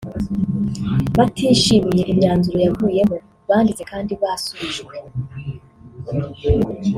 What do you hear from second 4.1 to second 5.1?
basubijwe